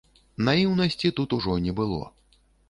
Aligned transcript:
Наіўнасці 0.47 1.11
тут 1.19 1.35
ужо 1.37 1.59
не 1.67 1.77
было. 1.81 2.01